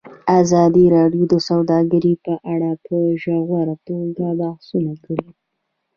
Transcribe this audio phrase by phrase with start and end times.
[0.41, 5.29] ازادي راډیو د سوداګري په اړه په ژوره توګه بحثونه کړي.